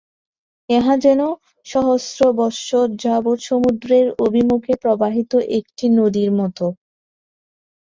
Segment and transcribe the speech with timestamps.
[0.69, 1.21] ইহা যেন
[1.65, 6.59] সহস্র বৎসর যাবৎ সমুদ্রের অভিমুখে প্রবাহিত একটি নদীর মত।